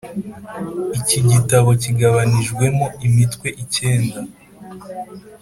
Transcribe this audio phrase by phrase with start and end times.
[0.99, 4.19] Iki gitabo kigabanijwemo imitwe ikenda